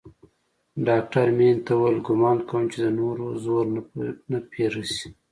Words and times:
ډاکتر 0.87 1.27
مينې 1.37 1.59
ته 1.65 1.71
وويل 1.75 1.97
ګومان 2.07 2.37
کوم 2.49 2.63
چې 2.71 2.77
د 2.81 2.87
نورو 2.99 3.25
زور 3.43 3.65
نه 4.31 4.39
پې 4.49 4.63
رسي. 4.73 5.07